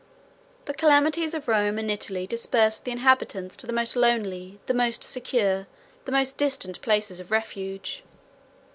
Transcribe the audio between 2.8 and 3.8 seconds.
the inhabitants to the